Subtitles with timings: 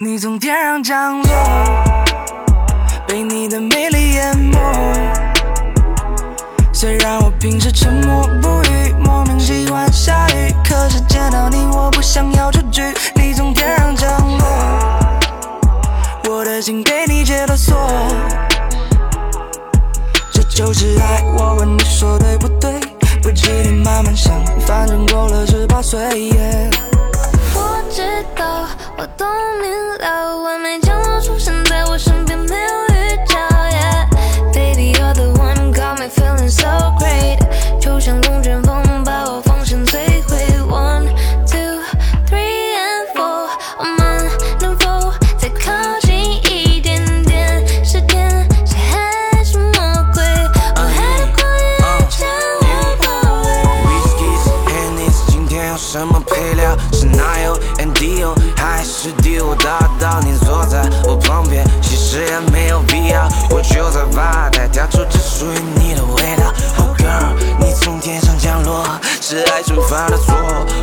[0.00, 1.28] 你从天上降落，
[3.04, 4.56] 被你的美丽淹没。
[6.72, 12.80] 虽然我平时沉默不语，莫名喜欢下雨，可是见到你我不想要出去。
[13.16, 14.46] 你从天上降落，
[16.30, 17.76] 我的心被你解了锁。
[20.30, 22.78] 这就是爱，我问你说对不对？
[23.20, 25.98] 不急你慢慢想，反正过了十八岁。
[62.40, 63.28] 没有必要。
[63.50, 66.52] 我就在发呆调出只属于你的味道。
[66.78, 68.84] Oh girl，你从天上降落，
[69.20, 70.34] 是爱情犯的错。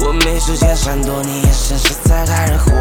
[0.00, 2.72] 我没时间闪躲，你眼神实在太惹火。